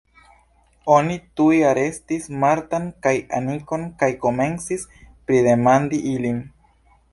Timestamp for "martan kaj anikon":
2.45-3.85